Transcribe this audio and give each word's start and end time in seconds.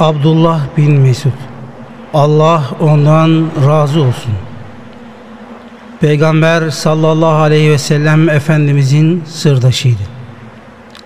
Abdullah 0.00 0.60
bin 0.76 1.00
Mesud 1.00 1.30
Allah 2.14 2.64
ondan 2.80 3.46
razı 3.66 4.00
olsun. 4.00 4.32
Peygamber 6.00 6.70
sallallahu 6.70 7.42
aleyhi 7.42 7.70
ve 7.70 7.78
sellem 7.78 8.28
Efendimizin 8.28 9.22
sırdaşıydı. 9.26 10.02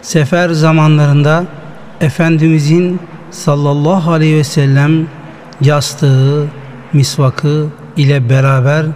Sefer 0.03 0.49
zamanlarında 0.49 1.45
Efendimizin 2.01 3.01
sallallahu 3.31 4.13
aleyhi 4.13 4.37
ve 4.37 4.45
sellem 4.45 5.07
yastığı, 5.61 6.47
misvakı 6.93 7.67
ile 7.97 8.31
beraber 8.31 8.87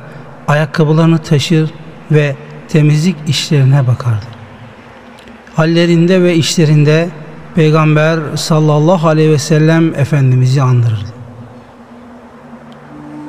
ayakkabılarını 0.49 1.18
taşır 1.18 1.71
ve 2.11 2.36
temizlik 2.68 3.17
işlerine 3.26 3.86
bakardı. 3.86 4.26
Hallerinde 5.54 6.22
ve 6.22 6.35
işlerinde 6.35 7.08
Peygamber 7.58 8.18
sallallahu 8.35 9.08
aleyhi 9.08 9.30
ve 9.30 9.39
sellem 9.39 9.94
Efendimiz'i 9.94 10.62
andırırdı. 10.62 11.12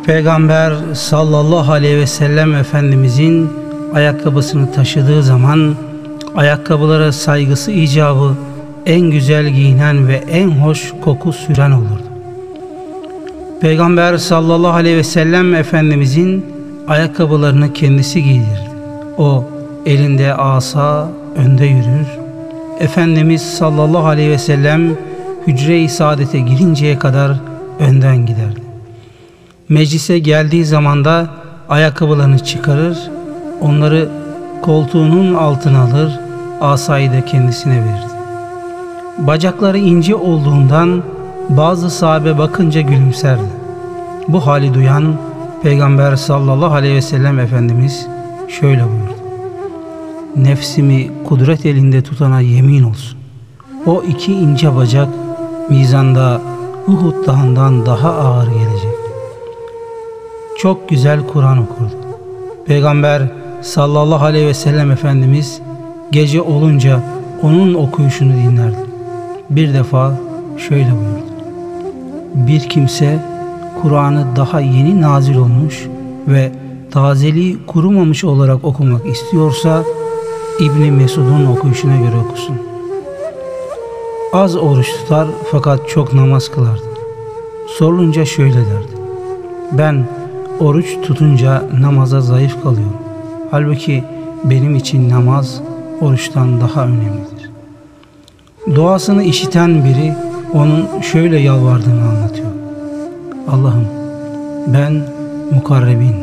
Peygamber 0.05 0.73
sallallahu 0.93 1.71
aleyhi 1.71 1.97
ve 1.97 2.07
sellem 2.07 2.55
Efendimizin 2.55 3.49
ayakkabısını 3.93 4.71
taşıdığı 4.71 5.23
zaman 5.23 5.75
ayakkabılara 6.35 7.11
saygısı 7.11 7.71
icabı 7.71 8.33
en 8.85 9.01
güzel 9.01 9.49
giyinen 9.49 10.07
ve 10.07 10.23
en 10.31 10.49
hoş 10.49 10.93
koku 11.01 11.33
süren 11.33 11.71
olurdu. 11.71 12.09
Peygamber 13.61 14.17
sallallahu 14.17 14.73
aleyhi 14.73 14.97
ve 14.97 15.03
sellem 15.03 15.55
Efendimizin 15.55 16.45
ayakkabılarını 16.87 17.73
kendisi 17.73 18.23
giydirirdi. 18.23 18.69
O 19.17 19.43
elinde 19.85 20.33
asa 20.33 21.09
önde 21.37 21.65
yürür. 21.65 22.18
Efendimiz 22.79 23.41
sallallahu 23.41 24.07
aleyhi 24.07 24.29
ve 24.29 24.37
sellem 24.37 24.97
hücre-i 25.47 25.89
saadete 25.89 26.39
girinceye 26.39 26.99
kadar 26.99 27.39
önden 27.79 28.25
giderdi. 28.25 28.61
Meclise 29.69 30.19
geldiği 30.19 30.65
zaman 30.65 31.05
da 31.05 31.27
ayakkabılarını 31.69 32.39
çıkarır, 32.39 32.97
onları 33.61 34.09
koltuğunun 34.61 35.33
altına 35.33 35.81
alır, 35.81 36.19
asayı 36.61 37.11
da 37.11 37.25
kendisine 37.25 37.73
verirdi. 37.73 38.13
Bacakları 39.17 39.77
ince 39.77 40.15
olduğundan 40.15 41.03
bazı 41.49 41.89
sahabe 41.89 42.37
bakınca 42.37 42.81
gülümserdi. 42.81 43.49
Bu 44.27 44.47
hali 44.47 44.73
duyan 44.73 45.15
Peygamber 45.63 46.15
sallallahu 46.15 46.73
aleyhi 46.73 46.95
ve 46.95 47.01
sellem 47.01 47.39
Efendimiz 47.39 48.07
şöyle 48.47 48.83
buyurdu. 48.83 49.08
Nefsimi 50.35 51.11
kudret 51.27 51.65
elinde 51.65 52.01
tutana 52.01 52.41
yemin 52.41 52.83
olsun. 52.83 53.19
O 53.85 54.03
iki 54.03 54.33
ince 54.33 54.75
bacak 54.75 55.07
mizanda 55.69 56.41
Uhud 56.87 57.27
dağından 57.27 57.85
daha 57.85 58.09
ağır 58.13 58.47
gelecek. 58.47 58.95
Çok 60.57 60.89
güzel 60.89 61.27
Kur'an 61.27 61.57
okurdu. 61.57 61.95
Peygamber 62.65 63.21
sallallahu 63.61 64.25
aleyhi 64.25 64.47
ve 64.47 64.53
sellem 64.53 64.91
Efendimiz 64.91 65.61
gece 66.11 66.41
olunca 66.41 67.03
onun 67.43 67.73
okuyuşunu 67.73 68.33
dinlerdi. 68.33 68.85
Bir 69.49 69.73
defa 69.73 70.13
şöyle 70.57 70.91
buyurdu. 70.91 71.29
Bir 72.35 72.59
kimse 72.59 73.19
Kur'an'ı 73.81 74.27
daha 74.35 74.59
yeni 74.59 75.01
nazil 75.01 75.35
olmuş 75.35 75.87
ve 76.27 76.51
tazeliği 76.91 77.57
kurumamış 77.67 78.23
olarak 78.23 78.65
okumak 78.65 79.05
istiyorsa 79.05 79.83
İbni 80.59 80.91
Mesud'un 80.91 81.45
okuyuşuna 81.45 81.97
göre 81.97 82.17
okusun. 82.27 82.57
Az 84.33 84.55
oruç 84.55 84.87
tutar 84.91 85.27
fakat 85.51 85.89
çok 85.89 86.13
namaz 86.13 86.51
kılardı. 86.51 86.83
Sorulunca 87.67 88.25
şöyle 88.25 88.55
derdi. 88.55 88.95
Ben 89.71 90.05
oruç 90.59 90.85
tutunca 91.03 91.63
namaza 91.79 92.21
zayıf 92.21 92.63
kalıyorum. 92.63 92.97
Halbuki 93.51 94.03
benim 94.43 94.75
için 94.75 95.09
namaz 95.09 95.61
oruçtan 96.01 96.61
daha 96.61 96.85
önemlidir. 96.85 97.49
Duasını 98.75 99.23
işiten 99.23 99.83
biri 99.85 100.13
onun 100.53 101.01
şöyle 101.01 101.39
yalvardığını 101.39 102.09
anlatıyor. 102.09 102.49
Allah'ım 103.47 103.85
ben 104.67 105.03
mukarrebin, 105.51 106.15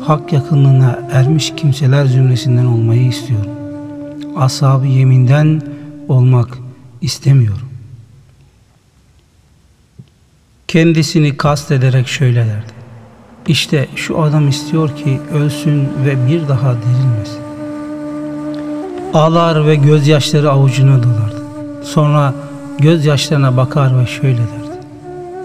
hak 0.00 0.32
yakınlığına 0.32 0.98
ermiş 1.12 1.52
kimseler 1.56 2.04
zümresinden 2.04 2.64
olmayı 2.64 3.06
istiyorum. 3.06 3.57
Ashab-ı 4.38 4.86
yeminden 4.86 5.62
olmak 6.08 6.58
istemiyorum. 7.00 7.68
Kendisini 10.68 11.36
kast 11.36 11.70
ederek 11.70 12.08
şöyle 12.08 12.46
derdi. 12.46 12.72
İşte 13.48 13.88
şu 13.96 14.22
adam 14.22 14.48
istiyor 14.48 14.96
ki 14.96 15.20
ölsün 15.32 15.88
ve 16.04 16.28
bir 16.28 16.48
daha 16.48 16.74
dirilmesin. 16.74 17.42
Ağlar 19.14 19.66
ve 19.66 19.74
gözyaşları 19.74 20.50
avucuna 20.50 21.02
dolardı. 21.02 21.42
Sonra 21.82 22.34
gözyaşlarına 22.78 23.56
bakar 23.56 24.00
ve 24.00 24.06
şöyle 24.06 24.38
derdi. 24.38 24.78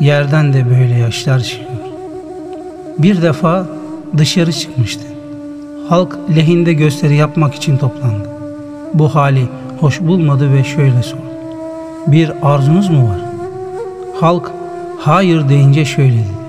Yerden 0.05 0.53
de 0.53 0.69
böyle 0.69 0.93
yaşlar 0.93 1.39
çıkıyor. 1.39 1.69
Bir 2.97 3.21
defa 3.21 3.67
dışarı 4.17 4.53
çıkmıştı. 4.53 5.03
Halk 5.89 6.17
lehinde 6.35 6.73
gösteri 6.73 7.15
yapmak 7.15 7.55
için 7.55 7.77
toplandı. 7.77 8.32
Bu 8.93 9.15
hali 9.15 9.47
hoş 9.79 10.01
bulmadı 10.01 10.53
ve 10.53 10.63
şöyle 10.63 11.03
sordu. 11.03 11.21
Bir 12.07 12.31
arzunuz 12.41 12.89
mu 12.89 13.09
var? 13.09 13.19
Halk 14.19 14.51
hayır 14.99 15.49
deyince 15.49 15.85
şöyle 15.85 16.13
dedi. 16.13 16.43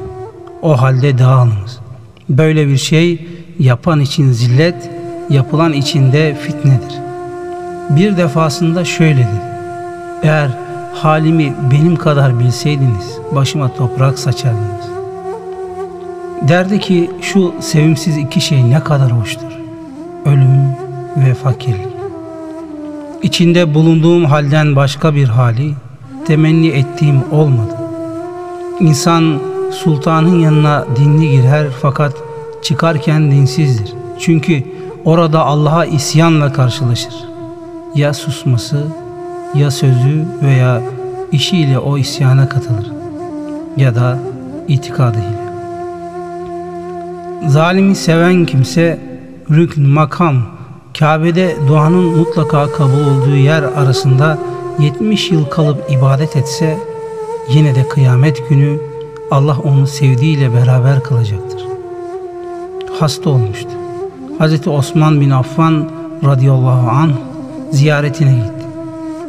O 0.63 0.81
halde 0.83 1.19
dağılınız. 1.19 1.81
Böyle 2.29 2.69
bir 2.69 2.77
şey 2.77 3.29
yapan 3.59 4.01
için 4.01 4.33
zillet, 4.33 4.91
yapılan 5.31 5.73
için 5.73 6.13
de 6.13 6.35
fitnedir. 6.35 6.95
Bir 7.91 8.17
defasında 8.17 8.85
şöyle 8.85 9.19
dedi. 9.19 9.43
Eğer 10.23 10.51
halimi 10.95 11.55
benim 11.73 11.97
kadar 11.97 12.39
bilseydiniz 12.39 13.19
başıma 13.35 13.75
toprak 13.75 14.19
saçardınız. 14.19 14.85
Derdi 16.49 16.81
ki 16.81 17.11
şu 17.21 17.55
sevimsiz 17.61 18.17
iki 18.17 18.41
şey 18.41 18.71
ne 18.71 18.81
kadar 18.81 19.13
hoştur. 19.13 19.53
Ölüm 20.27 20.69
ve 21.17 21.35
fakirlik. 21.35 21.94
İçinde 23.25 23.75
bulunduğum 23.75 24.25
halden 24.25 24.77
başka 24.77 25.15
bir 25.15 25.29
hali 25.29 25.75
temenni 26.27 26.69
ettiğim 26.69 27.23
olmadı. 27.33 27.77
İnsan 28.81 29.39
sultanın 29.73 30.39
yanına 30.41 30.87
dinli 30.97 31.31
girer 31.31 31.67
fakat 31.83 32.15
çıkarken 32.63 33.31
dinsizdir. 33.31 33.93
Çünkü 34.19 34.63
orada 35.05 35.45
Allah'a 35.45 35.85
isyanla 35.85 36.53
karşılaşır. 36.53 37.15
Ya 37.95 38.15
susması 38.15 38.85
ya 39.55 39.71
sözü 39.71 40.25
veya 40.43 40.83
işiyle 41.33 41.79
o 41.79 41.99
isyana 41.99 42.49
katılır 42.49 42.93
ya 43.77 43.95
da 43.95 44.19
itikadıyla. 44.69 45.45
Zalimi 47.47 47.95
seven 47.95 48.47
kimse 48.47 48.99
rükn, 49.51 49.83
makam, 49.83 50.54
Kabe'de 50.99 51.57
duanın 51.69 52.05
mutlaka 52.05 52.73
kabul 52.73 53.01
olduğu 53.01 53.37
yer 53.37 53.63
arasında 53.63 54.39
70 54.79 55.31
yıl 55.31 55.45
kalıp 55.45 55.91
ibadet 55.91 56.37
etse 56.37 56.79
yine 57.49 57.75
de 57.75 57.89
kıyamet 57.89 58.49
günü 58.49 58.79
Allah 59.31 59.59
onu 59.65 59.87
sevdiğiyle 59.87 60.55
beraber 60.55 61.03
kılacaktır. 61.03 61.65
Hasta 63.01 63.31
olmuştu. 63.31 63.71
Hz. 64.41 64.69
Osman 64.69 65.21
bin 65.21 65.31
Affan 65.31 65.91
radıyallahu 66.25 66.91
anh 66.91 67.13
ziyaretine 67.71 68.35
gitti 68.35 68.67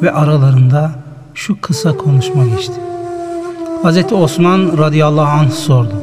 ve 0.02 0.12
aralarında 0.12 0.92
şu 1.34 1.62
kısa 1.62 1.98
konuşma 1.98 2.46
geçti. 2.46 2.82
Hz. 3.84 4.14
Osman 4.14 4.78
radıyallahu 4.78 5.40
anh 5.40 5.52
sordu. 5.52 5.96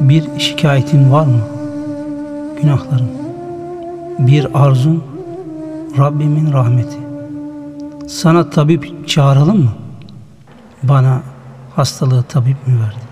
Bir 0.00 0.24
şikayetin 0.38 1.12
var 1.12 1.26
mı? 1.26 1.40
Günahlarım. 2.62 3.25
Bir 4.18 4.66
arzum 4.66 5.04
Rabbimin 5.98 6.52
rahmeti. 6.52 6.96
Sana 8.08 8.50
tabip 8.50 9.08
çağıralım 9.08 9.58
mı? 9.58 9.70
Bana 10.82 11.20
hastalığı 11.76 12.22
tabip 12.22 12.66
mi 12.66 12.74
verdi? 12.80 13.06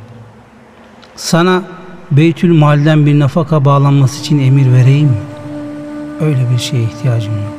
Sana 1.16 1.62
Beytül 2.10 2.58
Mal'den 2.58 3.06
bir 3.06 3.18
nafaka 3.18 3.64
bağlanması 3.64 4.20
için 4.20 4.38
emir 4.38 4.72
vereyim 4.72 5.08
mi? 5.08 5.16
Öyle 6.20 6.50
bir 6.52 6.58
şeye 6.58 6.82
ihtiyacım 6.82 7.32
yok. 7.34 7.54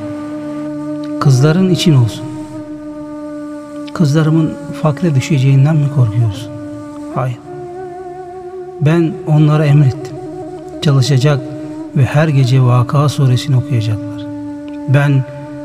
Kızların 1.22 1.70
için 1.70 1.96
olsun. 1.96 2.26
Kızlarımın 3.94 4.54
fakre 4.82 5.16
düşeceğinden 5.16 5.76
mi 5.76 5.86
korkuyorsun? 5.96 6.52
Hayır. 7.16 7.38
Ben 8.82 9.14
onlara 9.28 9.66
emrettim. 9.66 10.16
Çalışacak 10.82 11.40
ve 11.98 12.06
her 12.06 12.28
gece 12.28 12.62
Vaka 12.62 13.10
suresini 13.10 13.56
okuyacaklar. 13.56 14.22
Ben 14.90 15.24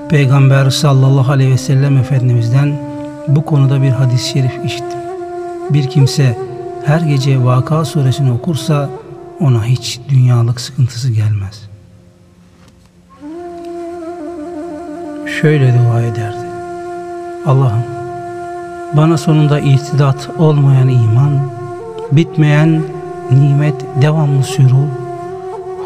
Peygamber 0.08 0.70
sallallahu 0.70 1.32
aleyhi 1.32 1.50
ve 1.52 1.58
sellem 1.58 1.96
Efendimiz'den 1.96 2.78
bu 3.28 3.44
konuda 3.44 3.82
bir 3.82 3.90
hadis-i 3.90 4.28
şerif 4.28 4.64
işittim. 4.64 5.00
Bir 5.70 5.90
kimse 5.90 6.36
her 6.84 7.00
gece 7.00 7.44
Vaka 7.44 7.84
suresini 7.84 8.32
okursa 8.32 8.90
ona 9.40 9.64
hiç 9.64 10.00
dünyalık 10.08 10.60
sıkıntısı 10.60 11.12
gelmez. 11.12 11.70
Şöyle 15.40 15.74
dua 15.78 16.02
ederdi. 16.02 16.46
Allah'ım 17.46 17.82
bana 18.96 19.18
sonunda 19.18 19.60
irtidat 19.60 20.28
olmayan 20.38 20.88
iman, 20.88 21.40
bitmeyen 22.12 22.82
nimet 23.30 23.74
devamlı 24.02 24.44
sürur, 24.44 24.88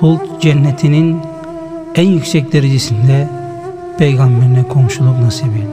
Hult 0.01 0.41
cennetinin 0.41 1.19
en 1.95 2.09
yüksek 2.09 2.53
derecesinde 2.53 3.29
peygamberine 3.99 4.69
komşuluk 4.69 5.21
nasip 5.21 5.49
eyle. 5.57 5.67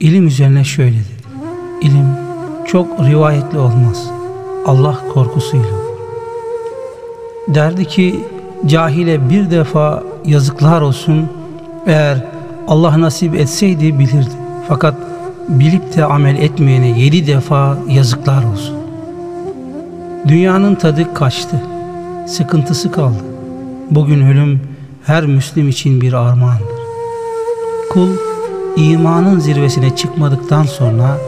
İlim 0.00 0.26
üzerine 0.26 0.64
şöyle 0.64 0.96
dedi. 0.96 1.20
İlim 1.80 2.06
çok 2.66 3.00
rivayetli 3.00 3.58
olmaz. 3.58 4.10
Allah 4.66 4.98
korkusuyla. 5.14 5.66
Derdi 7.48 7.84
ki 7.84 8.20
cahile 8.66 9.30
bir 9.30 9.50
defa 9.50 10.02
yazıklar 10.24 10.80
olsun 10.80 11.28
eğer 11.86 12.24
Allah 12.68 13.00
nasip 13.00 13.34
etseydi 13.34 13.98
bilirdi. 13.98 14.30
Fakat 14.68 14.94
bilip 15.48 15.96
de 15.96 16.04
amel 16.04 16.36
etmeyene 16.36 17.00
yedi 17.00 17.26
defa 17.26 17.78
yazıklar 17.88 18.44
olsun. 18.44 18.76
Dünyanın 20.28 20.74
tadı 20.74 21.14
kaçtı. 21.14 21.69
Sıkıntısı 22.30 22.92
kaldı. 22.92 23.24
Bugün 23.90 24.26
ölüm 24.26 24.60
her 25.04 25.26
Müslim 25.26 25.68
için 25.68 26.00
bir 26.00 26.12
armağandır. 26.12 26.80
Kul 27.90 28.08
imanın 28.76 29.38
zirvesine 29.38 29.96
çıkmadıktan 29.96 30.62
sonra 30.62 31.18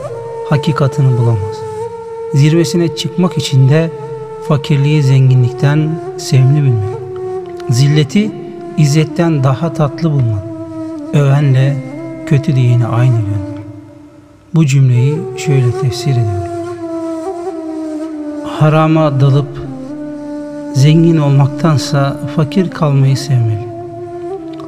hakikatini 0.51 1.19
bulamaz. 1.19 1.57
Zirvesine 2.35 2.97
çıkmak 2.97 3.39
için 3.39 3.69
de 3.69 3.91
fakirliği 4.49 5.03
zenginlikten 5.03 6.01
sevimli 6.19 6.63
bilmeli. 6.63 6.97
Zilleti 7.71 8.33
izzetten 8.79 9.45
daha 9.45 9.73
tatlı 9.73 10.11
bulmalı. 10.11 10.43
Övenle 11.13 11.77
kötü 12.27 12.57
diyeni 12.57 12.87
aynı 12.87 13.17
görmeli. 13.17 13.63
Bu 14.55 14.67
cümleyi 14.67 15.19
şöyle 15.37 15.73
tefsir 15.81 16.11
ediyorum. 16.11 16.53
Harama 18.59 19.21
dalıp 19.21 19.72
zengin 20.75 21.17
olmaktansa 21.17 22.17
fakir 22.37 22.71
kalmayı 22.71 23.17
sevmeli. 23.17 23.69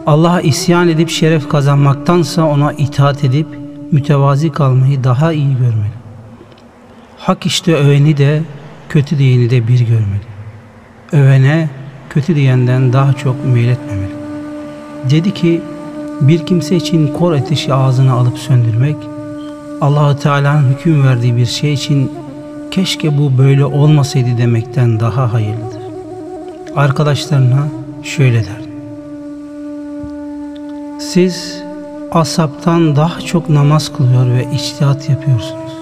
Allah'a 0.06 0.40
isyan 0.40 0.88
edip 0.88 1.10
şeref 1.10 1.48
kazanmaktansa 1.48 2.44
ona 2.44 2.72
itaat 2.72 3.24
edip 3.24 3.46
mütevazi 3.92 4.52
kalmayı 4.52 5.04
daha 5.04 5.32
iyi 5.32 5.56
görmeli. 5.56 5.94
Hak 7.18 7.46
işte 7.46 7.76
öveni 7.76 8.16
de 8.16 8.42
kötü 8.88 9.18
diyeni 9.18 9.50
de 9.50 9.68
bir 9.68 9.80
görmeli. 9.80 10.24
Övene 11.12 11.70
kötü 12.10 12.36
diyenden 12.36 12.92
daha 12.92 13.12
çok 13.12 13.44
meyletmemeli. 13.44 14.14
Dedi 15.10 15.34
ki 15.34 15.62
bir 16.20 16.46
kimse 16.46 16.76
için 16.76 17.06
kor 17.06 17.32
ateşi 17.32 17.74
ağzına 17.74 18.12
alıp 18.12 18.38
söndürmek, 18.38 18.96
allah 19.80 20.16
Teala'nın 20.16 20.68
hüküm 20.68 21.06
verdiği 21.06 21.36
bir 21.36 21.46
şey 21.46 21.72
için 21.72 22.12
keşke 22.70 23.18
bu 23.18 23.38
böyle 23.38 23.64
olmasaydı 23.64 24.38
demekten 24.38 25.00
daha 25.00 25.32
hayırlıdır. 25.32 25.73
Arkadaşlarına 26.76 27.68
şöyle 28.02 28.44
der. 28.44 28.64
Siz 31.00 31.62
asaptan 32.12 32.96
daha 32.96 33.20
çok 33.20 33.48
namaz 33.48 33.92
kılıyor 33.96 34.26
ve 34.26 34.46
içtihat 34.54 35.08
yapıyorsunuz. 35.08 35.72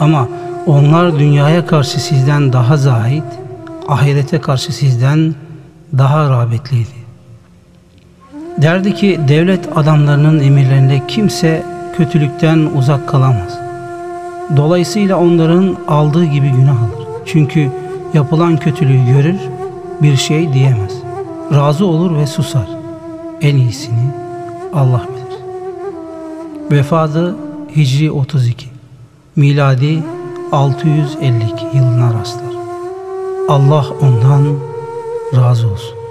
Ama 0.00 0.28
onlar 0.66 1.18
dünyaya 1.18 1.66
karşı 1.66 2.00
sizden 2.00 2.52
daha 2.52 2.76
zahid, 2.76 3.22
ahirete 3.88 4.40
karşı 4.40 4.72
sizden 4.72 5.34
daha 5.98 6.30
rağbetliydi. 6.30 7.06
Derdi 8.62 8.94
ki 8.94 9.20
devlet 9.28 9.76
adamlarının 9.78 10.40
emirlerinde 10.40 11.02
kimse 11.08 11.62
kötülükten 11.96 12.68
uzak 12.74 13.08
kalamaz. 13.08 13.58
Dolayısıyla 14.56 15.16
onların 15.16 15.76
aldığı 15.88 16.24
gibi 16.24 16.50
günah 16.50 16.82
alır. 16.82 17.06
Çünkü 17.26 17.70
yapılan 18.14 18.56
kötülüğü 18.56 19.06
görür, 19.06 19.36
bir 20.02 20.16
şey 20.16 20.52
diyemez. 20.52 20.92
Razı 21.54 21.86
olur 21.86 22.16
ve 22.16 22.26
susar. 22.26 22.68
En 23.40 23.56
iyisini 23.56 24.10
Allah 24.74 25.02
bilir. 25.08 25.38
Vefadı 26.70 27.36
Hicri 27.76 28.10
32, 28.10 28.66
miladi 29.36 30.02
652 30.52 31.76
yılına 31.76 32.14
rastlar. 32.14 32.54
Allah 33.48 33.86
ondan 34.02 34.58
razı 35.36 35.68
olsun. 35.68 36.05